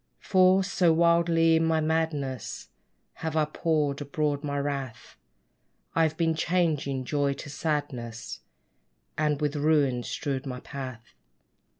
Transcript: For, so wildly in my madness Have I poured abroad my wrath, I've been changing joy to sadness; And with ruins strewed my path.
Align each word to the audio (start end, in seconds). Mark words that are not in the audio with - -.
For, 0.17 0.63
so 0.63 0.91
wildly 0.91 1.55
in 1.57 1.63
my 1.65 1.79
madness 1.79 2.69
Have 3.21 3.35
I 3.37 3.45
poured 3.45 4.01
abroad 4.01 4.43
my 4.43 4.57
wrath, 4.57 5.15
I've 5.93 6.17
been 6.17 6.33
changing 6.33 7.05
joy 7.05 7.33
to 7.33 7.51
sadness; 7.51 8.39
And 9.15 9.39
with 9.39 9.55
ruins 9.55 10.07
strewed 10.09 10.47
my 10.47 10.59
path. 10.61 11.13